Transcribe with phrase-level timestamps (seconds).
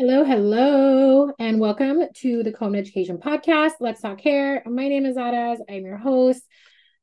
[0.00, 3.72] Hello, hello, and welcome to the Coleman Education Podcast.
[3.80, 4.62] Let's talk hair.
[4.64, 5.58] My name is Araz.
[5.68, 6.42] I'm your host,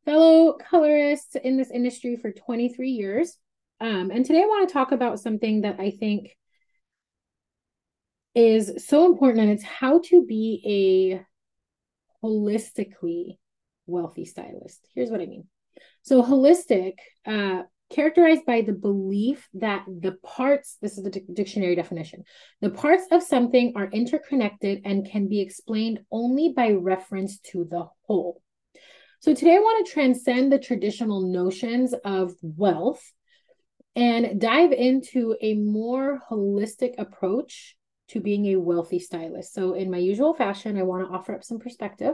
[0.04, 3.38] fellow colorist in this industry for 23 years.
[3.80, 6.36] Um, and today I want to talk about something that I think
[8.34, 11.22] is so important, and it's how to be
[12.26, 13.38] a holistically
[13.86, 14.88] wealthy stylist.
[14.96, 15.48] Here's what I mean.
[16.02, 16.94] So, holistic
[17.28, 22.24] uh, characterized by the belief that the parts, this is the dictionary definition,
[22.62, 27.88] the parts of something are interconnected and can be explained only by reference to the
[28.04, 28.42] whole.
[29.20, 33.04] So today I want to transcend the traditional notions of wealth
[33.96, 37.76] and dive into a more holistic approach
[38.10, 39.54] to being a wealthy stylist.
[39.54, 42.14] So, in my usual fashion, I want to offer up some perspective.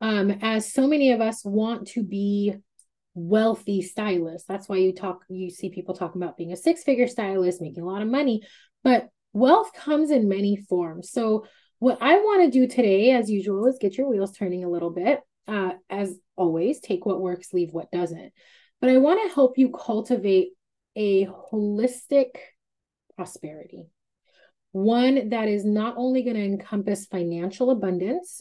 [0.00, 2.54] Um, as so many of us want to be
[3.14, 4.46] wealthy stylist.
[4.48, 7.82] That's why you talk, you see people talking about being a six figure stylist, making
[7.82, 8.42] a lot of money,
[8.82, 11.10] but wealth comes in many forms.
[11.10, 11.46] So,
[11.80, 14.90] what I want to do today, as usual, is get your wheels turning a little
[14.90, 15.20] bit.
[15.46, 18.32] Uh, as always, take what works, leave what doesn't.
[18.80, 20.52] But I want to help you cultivate
[20.96, 22.28] a holistic
[23.16, 23.88] prosperity,
[24.72, 28.40] one that is not only going to encompass financial abundance,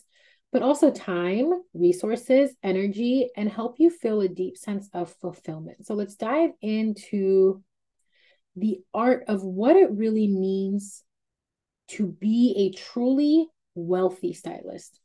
[0.53, 5.87] but also time, resources, energy, and help you feel a deep sense of fulfillment.
[5.87, 7.63] So let's dive into
[8.55, 11.03] the art of what it really means
[11.89, 14.99] to be a truly wealthy stylist.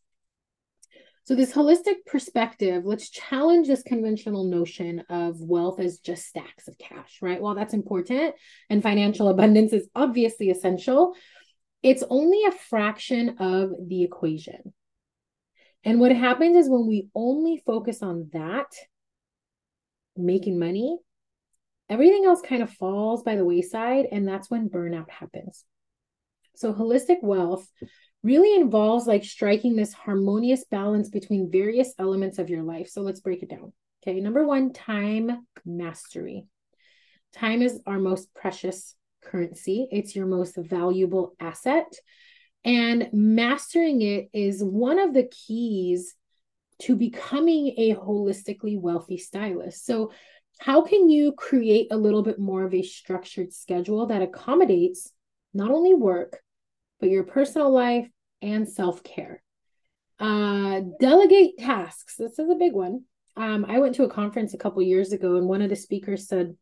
[1.24, 6.78] So, this holistic perspective, let's challenge this conventional notion of wealth as just stacks of
[6.78, 7.40] cash, right?
[7.40, 8.34] While that's important
[8.70, 11.14] and financial abundance is obviously essential,
[11.82, 14.72] it's only a fraction of the equation.
[15.88, 18.66] And what happens is when we only focus on that,
[20.18, 20.98] making money,
[21.88, 24.04] everything else kind of falls by the wayside.
[24.12, 25.64] And that's when burnout happens.
[26.56, 27.66] So, holistic wealth
[28.22, 32.90] really involves like striking this harmonious balance between various elements of your life.
[32.90, 33.72] So, let's break it down.
[34.02, 34.20] Okay.
[34.20, 36.44] Number one, time mastery.
[37.32, 41.90] Time is our most precious currency, it's your most valuable asset.
[42.64, 46.14] And mastering it is one of the keys
[46.80, 49.84] to becoming a holistically wealthy stylist.
[49.84, 50.12] So,
[50.60, 55.12] how can you create a little bit more of a structured schedule that accommodates
[55.54, 56.40] not only work,
[56.98, 58.08] but your personal life
[58.42, 59.42] and self care?
[60.18, 62.16] Uh, delegate tasks.
[62.16, 63.04] This is a big one.
[63.36, 66.26] Um, I went to a conference a couple years ago, and one of the speakers
[66.26, 66.56] said,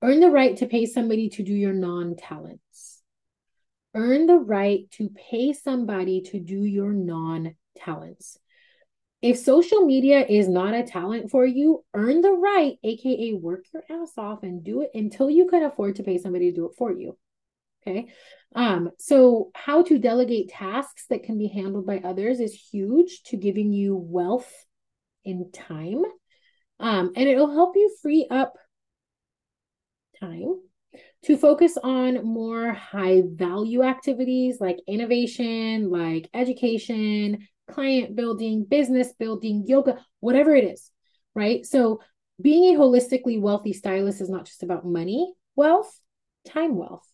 [0.00, 2.87] Earn the right to pay somebody to do your non talents
[3.94, 8.38] earn the right to pay somebody to do your non talents.
[9.20, 13.82] If social media is not a talent for you, earn the right, aka work your
[13.90, 16.76] ass off and do it until you can afford to pay somebody to do it
[16.78, 17.16] for you.
[17.82, 18.08] Okay.
[18.54, 23.36] Um, so how to delegate tasks that can be handled by others is huge to
[23.36, 24.50] giving you wealth
[25.24, 26.02] in time.
[26.78, 28.54] Um, and it'll help you free up
[30.20, 30.60] time
[31.24, 39.64] to focus on more high value activities like innovation, like education, client building, business building,
[39.66, 40.90] yoga, whatever it is,
[41.34, 41.64] right?
[41.66, 42.00] So,
[42.40, 46.00] being a holistically wealthy stylist is not just about money wealth,
[46.46, 47.06] time wealth.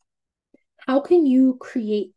[0.86, 2.12] How can you create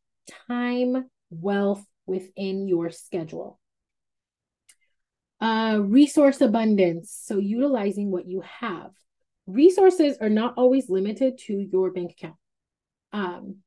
[0.48, 3.60] time wealth within your schedule?
[5.40, 7.18] Uh, resource abundance.
[7.24, 8.92] So, utilizing what you have
[9.48, 12.36] resources are not always limited to your bank account.
[13.14, 13.58] Um,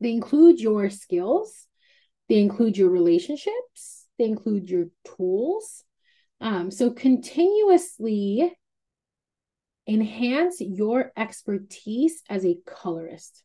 [0.00, 1.66] they include your skills,
[2.28, 5.84] they include your relationships, they include your tools.
[6.40, 8.52] Um, so, continuously
[9.86, 13.42] enhance your expertise as a colorist.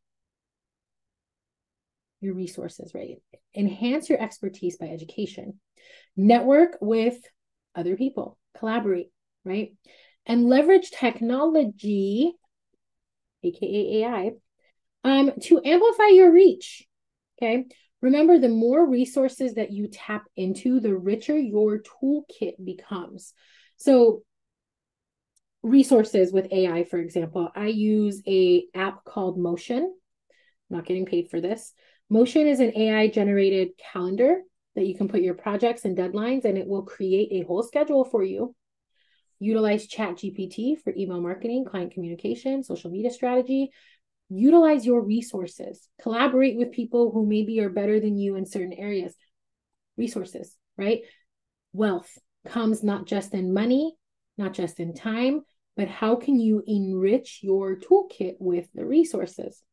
[2.20, 3.18] Your resources, right?
[3.56, 5.60] Enhance your expertise by education.
[6.16, 7.18] Network with
[7.76, 9.12] other people, collaborate,
[9.46, 9.74] right?
[10.26, 12.34] And leverage technology,
[13.44, 14.32] aka AI,
[15.04, 16.88] um, to amplify your reach.
[17.38, 17.66] Okay.
[18.02, 23.34] Remember, the more resources that you tap into, the richer your toolkit becomes.
[23.78, 24.24] So,
[25.62, 29.84] resources with AI, for example, I use a app called Motion.
[29.84, 31.74] I'm not getting paid for this.
[32.10, 34.42] Motion is an AI generated calendar
[34.76, 38.04] that you can put your projects and deadlines, and it will create a whole schedule
[38.04, 38.56] for you
[39.42, 43.72] Utilize ChatGPT for email marketing, client communication, social media strategy.
[44.30, 45.90] Utilize your resources.
[46.00, 49.16] Collaborate with people who maybe are better than you in certain areas.
[49.98, 51.00] Resources, right?
[51.74, 53.96] Wealth comes not just in money,
[54.38, 55.42] not just in time,
[55.76, 59.64] but how can you enrich your toolkit with the resources?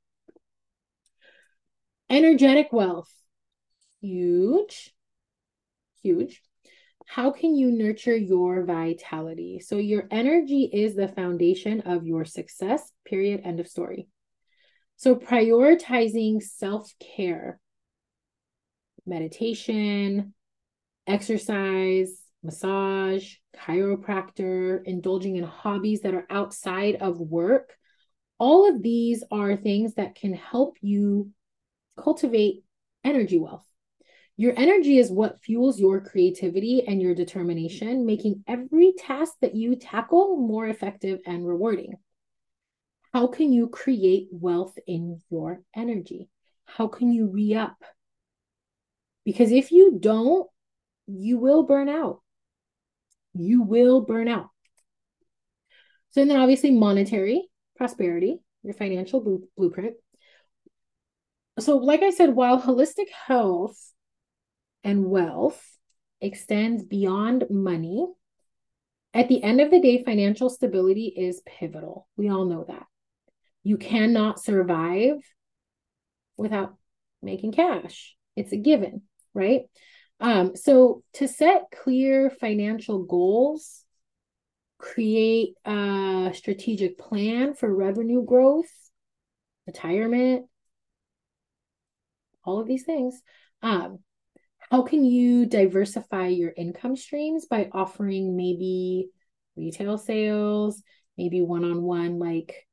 [2.09, 3.13] Energetic wealth,
[4.01, 4.95] huge,
[6.03, 6.41] huge.
[7.09, 9.61] How can you nurture your vitality?
[9.61, 13.41] So, your energy is the foundation of your success, period.
[13.45, 14.09] End of story.
[14.97, 17.59] So, prioritizing self care,
[19.07, 20.35] meditation,
[21.07, 27.75] exercise, massage, chiropractor, indulging in hobbies that are outside of work.
[28.39, 31.31] All of these are things that can help you
[31.97, 32.65] cultivate
[33.03, 33.68] energy wealth.
[34.41, 39.75] Your energy is what fuels your creativity and your determination, making every task that you
[39.75, 41.95] tackle more effective and rewarding.
[43.13, 46.29] How can you create wealth in your energy?
[46.67, 47.83] How can you re up?
[49.25, 50.49] Because if you don't,
[51.09, 52.21] you will burn out.
[53.35, 54.51] You will burn out.
[56.11, 59.97] So, then obviously, monetary prosperity, your financial blueprint.
[61.59, 63.95] So, like I said, while holistic health
[64.85, 65.63] and wealth
[66.21, 68.07] extends beyond money,
[69.15, 72.07] at the end of the day, financial stability is pivotal.
[72.17, 72.87] We all know that.
[73.63, 75.17] You cannot survive
[76.37, 76.77] without
[77.23, 78.15] making cash.
[78.37, 79.03] It's a given,
[79.35, 79.63] right?
[80.21, 83.85] Um, so to set clear financial goals,
[84.79, 88.71] create a strategic plan for revenue growth,
[89.67, 90.47] retirement,
[92.45, 93.21] all of these things.
[93.63, 93.99] Um,
[94.71, 99.09] how can you diversify your income streams by offering maybe
[99.57, 100.83] retail sales,
[101.17, 102.67] maybe one on one, like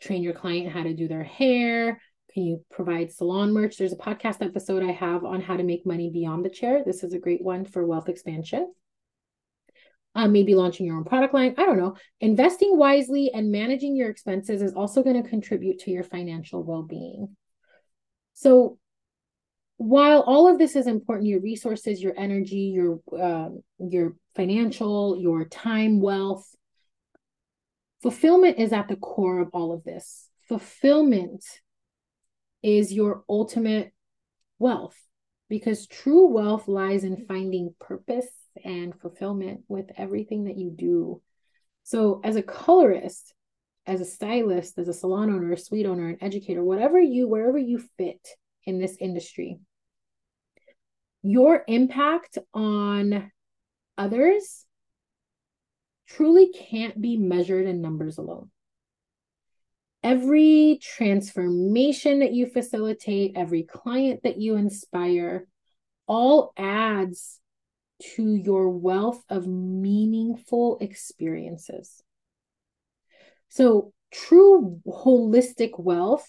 [0.00, 2.00] train your client how to do their hair,
[2.32, 3.76] can you provide salon merch?
[3.76, 6.82] There's a podcast episode I have on how to make money beyond the chair.
[6.84, 8.72] This is a great one for wealth expansion.
[10.14, 11.54] Um, maybe launching your own product line.
[11.56, 11.96] I don't know.
[12.20, 16.82] Investing wisely and managing your expenses is also going to contribute to your financial well
[16.82, 17.36] being.
[18.34, 18.78] So,
[19.80, 25.46] while all of this is important, your resources, your energy, your um, your financial, your
[25.46, 26.54] time, wealth,
[28.02, 30.28] fulfillment is at the core of all of this.
[30.50, 31.42] Fulfillment
[32.62, 33.94] is your ultimate
[34.58, 34.98] wealth
[35.48, 38.28] because true wealth lies in finding purpose
[38.62, 41.22] and fulfillment with everything that you do.
[41.84, 43.32] So, as a colorist,
[43.86, 47.56] as a stylist, as a salon owner, a suite owner, an educator, whatever you, wherever
[47.56, 48.28] you fit
[48.66, 49.58] in this industry,
[51.22, 53.30] your impact on
[53.98, 54.64] others
[56.06, 58.50] truly can't be measured in numbers alone
[60.02, 65.46] every transformation that you facilitate, every client that you inspire,
[66.06, 67.38] all adds
[68.14, 72.02] to your wealth of meaningful experiences.
[73.50, 76.26] So, true holistic wealth,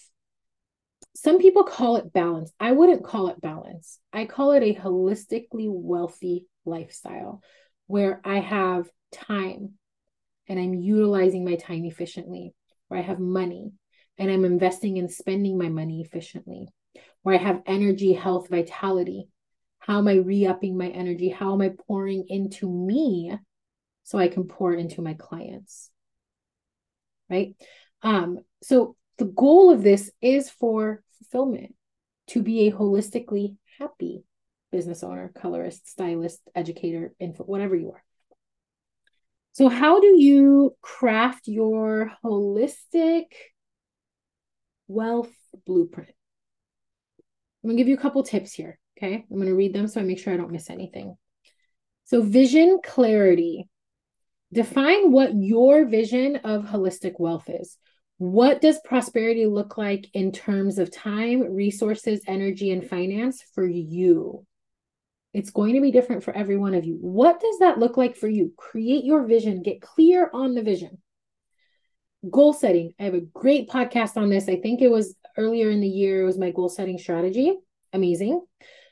[1.14, 2.52] some people call it balance.
[2.58, 3.98] I wouldn't call it balance.
[4.12, 7.42] I call it a holistically wealthy lifestyle
[7.86, 9.72] where I have time
[10.48, 12.54] and I'm utilizing my time efficiently
[12.88, 13.72] where I have money
[14.18, 16.68] and I'm investing and spending my money efficiently,
[17.22, 19.28] where I have energy, health, vitality.
[19.78, 21.30] How am I re upping my energy?
[21.30, 23.32] How am I pouring into me
[24.04, 25.90] so I can pour into my clients?
[27.30, 27.56] Right?
[28.02, 31.76] Um, so the goal of this is for fulfillment
[32.26, 34.24] to be a holistically happy
[34.72, 38.02] business owner, colorist, stylist, educator, info, whatever you are.
[39.52, 43.26] So, how do you craft your holistic
[44.88, 45.30] wealth
[45.66, 46.10] blueprint?
[47.62, 48.80] I'm to give you a couple tips here.
[48.98, 49.24] Okay.
[49.30, 51.16] I'm to read them so I make sure I don't miss anything.
[52.06, 53.68] So, vision clarity.
[54.52, 57.78] Define what your vision of holistic wealth is.
[58.22, 64.46] What does prosperity look like in terms of time, resources, energy, and finance for you?
[65.34, 66.94] It's going to be different for every one of you.
[67.00, 68.52] What does that look like for you?
[68.56, 70.98] Create your vision, get clear on the vision.
[72.30, 72.92] Goal setting.
[73.00, 74.48] I have a great podcast on this.
[74.48, 77.56] I think it was earlier in the year, it was my goal setting strategy.
[77.92, 78.40] Amazing.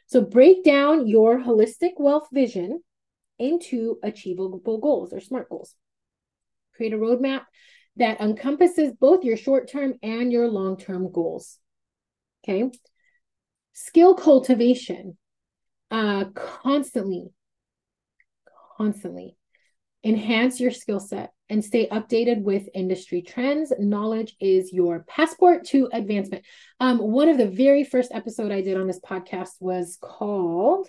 [0.08, 2.82] So break down your holistic wealth vision
[3.38, 5.76] into achievable goals or SMART goals.
[6.74, 7.42] Create a roadmap
[8.00, 11.58] that encompasses both your short term and your long term goals.
[12.42, 12.70] Okay.
[13.74, 15.16] Skill cultivation
[15.90, 17.30] uh, constantly,
[18.76, 19.36] constantly
[20.02, 23.72] enhance your skill set and stay updated with industry trends.
[23.78, 26.44] Knowledge is your passport to advancement.
[26.78, 30.88] Um, one of the very first episode I did on this podcast was called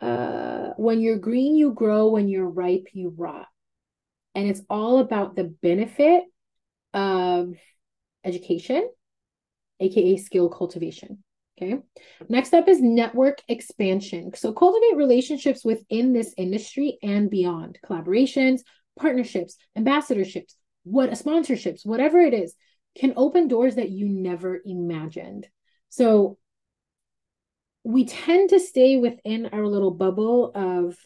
[0.00, 2.08] uh, "When You're Green, You Grow.
[2.08, 3.46] When You're Ripe, You Rot,"
[4.34, 6.24] and it's all about the benefit
[6.92, 7.54] of
[8.24, 8.88] education
[9.80, 11.24] aka skill cultivation.
[11.60, 11.78] Okay.
[12.28, 14.30] Next up is network expansion.
[14.34, 18.60] So cultivate relationships within this industry and beyond collaborations,
[18.98, 22.54] partnerships, ambassadorships, what sponsorships, whatever it is,
[22.96, 25.48] can open doors that you never imagined.
[25.90, 26.38] So
[27.84, 30.96] we tend to stay within our little bubble of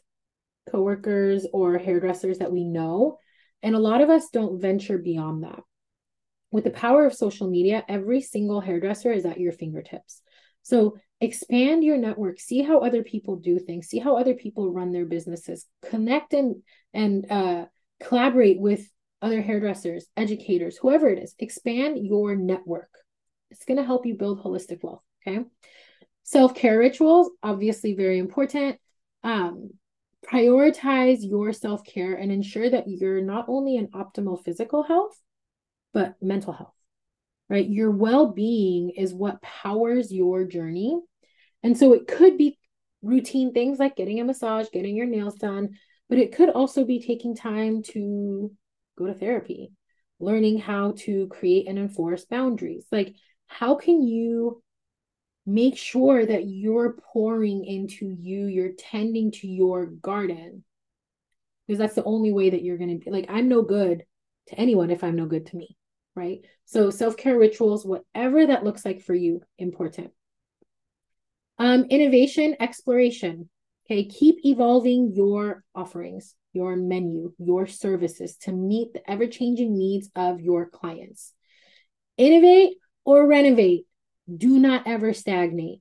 [0.71, 3.18] coworkers or hairdressers that we know.
[3.62, 5.61] And a lot of us don't venture beyond that.
[6.50, 10.23] With the power of social media, every single hairdresser is at your fingertips.
[10.62, 14.92] So expand your network, see how other people do things, see how other people run
[14.92, 17.66] their businesses, connect and and uh,
[18.02, 18.88] collaborate with
[19.21, 21.35] other hairdressers, educators, whoever it is.
[21.38, 22.90] Expand your network.
[23.50, 25.02] It's going to help you build holistic wealth.
[25.26, 25.44] Okay.
[26.23, 28.78] Self care rituals, obviously very important.
[29.23, 29.71] Um,
[30.25, 35.19] prioritize your self care and ensure that you're not only in optimal physical health,
[35.93, 36.75] but mental health,
[37.49, 37.69] right?
[37.69, 40.99] Your well being is what powers your journey.
[41.62, 42.59] And so it could be
[43.02, 45.76] routine things like getting a massage, getting your nails done,
[46.09, 48.50] but it could also be taking time to
[48.99, 49.73] go to therapy,
[50.19, 52.87] learning how to create and enforce boundaries.
[52.90, 53.14] Like,
[53.47, 54.62] how can you
[55.46, 60.64] make sure that you're pouring into you, you're tending to your garden.
[61.66, 64.04] Because that's the only way that you're going to be like, I'm no good
[64.48, 65.76] to anyone if I'm no good to me.
[66.14, 66.40] Right.
[66.64, 70.12] So self care rituals, whatever that looks like for you, important.
[71.58, 73.48] Um, innovation, exploration.
[73.86, 74.04] Okay.
[74.04, 80.40] Keep evolving your offerings, your menu, your services to meet the ever changing needs of
[80.40, 81.32] your clients.
[82.16, 83.86] Innovate or renovate
[84.33, 85.81] do not ever stagnate.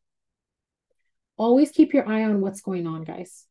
[1.38, 3.46] Always keep your eye on what's going on, guys.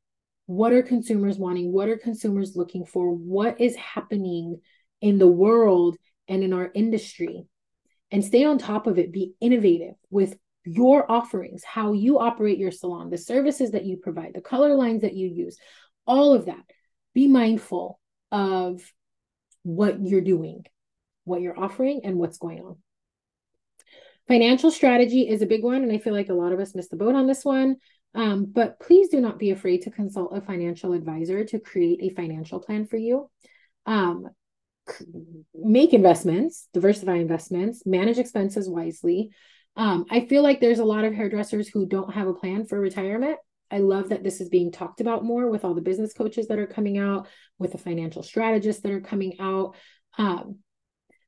[0.46, 1.72] What are consumers wanting?
[1.72, 3.10] What are consumers looking for?
[3.10, 4.60] What is happening
[5.00, 5.96] in the world
[6.28, 7.46] and in our industry?
[8.10, 9.12] And stay on top of it.
[9.12, 14.34] Be innovative with your offerings, how you operate your salon, the services that you provide,
[14.34, 15.56] the color lines that you use,
[16.06, 16.62] all of that.
[17.14, 17.98] Be mindful
[18.30, 18.82] of
[19.62, 20.64] what you're doing,
[21.24, 22.76] what you're offering, and what's going on.
[24.28, 26.90] Financial strategy is a big one, and I feel like a lot of us missed
[26.90, 27.76] the boat on this one.
[28.14, 32.14] Um, but please do not be afraid to consult a financial advisor to create a
[32.14, 33.30] financial plan for you.
[33.86, 34.28] Um,
[35.54, 39.30] make investments, diversify investments, manage expenses wisely.
[39.76, 42.78] Um, I feel like there's a lot of hairdressers who don't have a plan for
[42.78, 43.38] retirement.
[43.70, 46.58] I love that this is being talked about more with all the business coaches that
[46.58, 47.26] are coming out,
[47.58, 49.74] with the financial strategists that are coming out.
[50.18, 50.58] Um,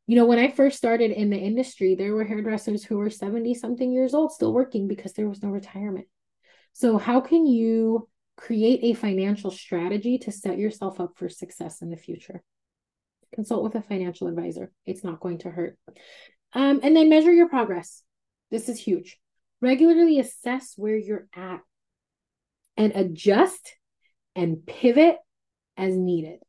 [0.06, 3.54] you know, when I first started in the industry, there were hairdressers who were 70
[3.54, 6.06] something years old still working because there was no retirement.
[6.74, 11.90] So, how can you create a financial strategy to set yourself up for success in
[11.90, 12.42] the future?
[13.34, 15.78] Consult with a financial advisor, it's not going to hurt.
[16.52, 18.02] Um, and then measure your progress.
[18.50, 19.18] This is huge.
[19.60, 21.60] Regularly assess where you're at
[22.76, 23.76] and adjust
[24.36, 25.16] and pivot
[25.76, 26.40] as needed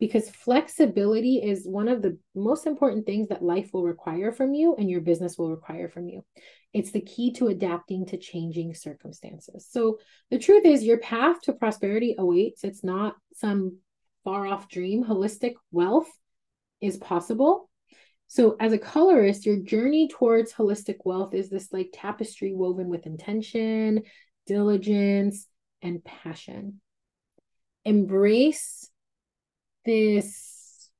[0.00, 4.74] because flexibility is one of the most important things that life will require from you
[4.76, 6.24] and your business will require from you.
[6.72, 9.68] It's the key to adapting to changing circumstances.
[9.70, 9.98] So,
[10.30, 12.64] the truth is, your path to prosperity awaits.
[12.64, 13.78] It's not some
[14.24, 15.04] far off dream.
[15.04, 16.10] Holistic wealth
[16.80, 17.70] is possible.
[18.26, 23.06] So, as a colorist, your journey towards holistic wealth is this like tapestry woven with
[23.06, 24.02] intention,
[24.46, 25.46] diligence,
[25.82, 26.80] and passion.
[27.84, 28.90] Embrace
[29.84, 30.90] this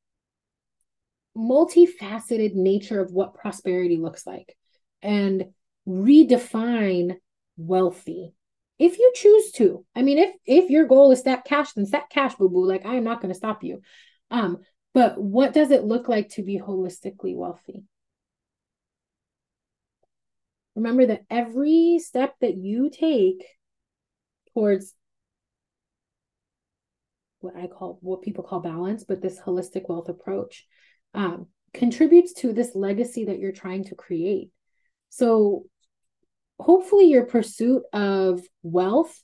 [1.37, 4.57] multifaceted nature of what prosperity looks like
[5.03, 5.47] and
[5.87, 7.17] redefine
[7.57, 8.35] wealthy.
[8.79, 12.11] If you choose to i mean if if your goal is stack cash then stack
[12.11, 13.83] cash boo boo like i am not going to stop you.
[14.31, 14.59] Um
[14.93, 17.85] but what does it look like to be holistically wealthy?
[20.77, 23.45] Remember that every step that you take
[24.53, 24.95] towards
[27.45, 30.67] what I call what people call balance, but this holistic wealth approach
[31.15, 34.51] um, contributes to this legacy that you're trying to create.
[35.11, 35.67] So
[36.59, 39.23] hopefully your pursuit of wealth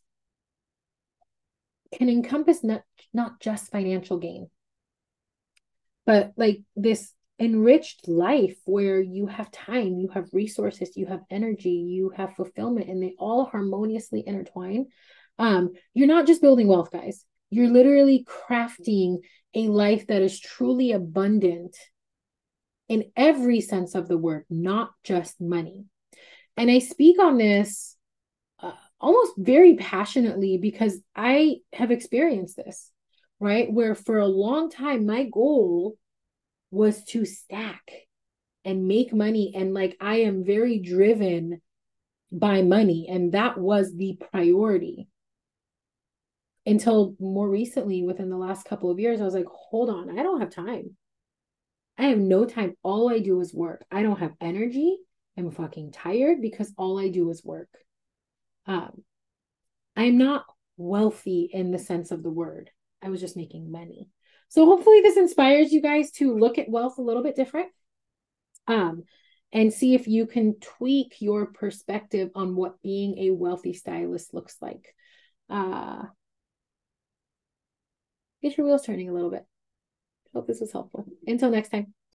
[1.93, 4.49] can encompass not, not just financial gain,
[6.07, 11.71] but like this enriched life where you have time, you have resources, you have energy,
[11.71, 14.87] you have fulfillment, and they all harmoniously intertwine.
[15.39, 17.25] Um, you're not just building wealth, guys.
[17.51, 19.19] You're literally crafting
[19.55, 21.77] a life that is truly abundant
[22.89, 25.85] in every sense of the word, not just money.
[26.57, 27.97] And I speak on this
[28.61, 32.91] uh, almost very passionately because I have experienced this,
[33.39, 33.73] right?
[33.73, 35.97] Where for a long time, my goal
[36.71, 37.91] was to stack,
[38.65, 41.61] and make money and like I am very driven
[42.33, 45.09] by money and that was the priority
[46.67, 50.23] until more recently within the last couple of years i was like hold on i
[50.23, 50.97] don't have time.
[51.99, 52.77] I have no time.
[52.83, 53.85] All i do is work.
[53.91, 54.97] I don't have energy.
[55.37, 57.69] I'm fucking tired because all i do is work.
[58.67, 59.03] Um
[59.97, 60.45] i'm not
[60.79, 62.71] wealthy in the sense of the word.
[63.03, 64.09] I was just making money.
[64.49, 67.69] So hopefully this inspires you guys to look at wealth a little bit different
[68.67, 69.03] um
[69.53, 74.57] and see if you can tweak your perspective on what being a wealthy stylist looks
[74.63, 74.95] like.
[75.51, 76.05] Uh
[78.43, 79.47] get your wheels turning a little bit.
[80.33, 81.07] Hope this was helpful.
[81.27, 81.95] Until next time.